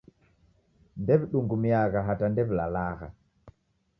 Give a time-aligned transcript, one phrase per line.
[1.01, 3.07] Ndew'idungumiagha hata ndew'ilalagha.